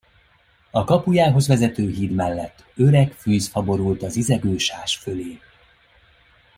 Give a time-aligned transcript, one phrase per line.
[0.71, 5.39] A kapujához vezető híd mellett öreg fűzfa borult a zizegő sás fölé.